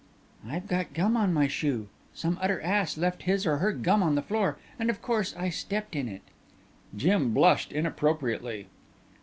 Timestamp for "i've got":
0.49-0.95